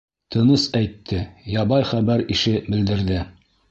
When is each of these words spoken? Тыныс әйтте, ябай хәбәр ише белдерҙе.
Тыныс 0.35 0.63
әйтте, 0.79 1.21
ябай 1.59 1.87
хәбәр 1.93 2.27
ише 2.39 2.59
белдерҙе. 2.75 3.27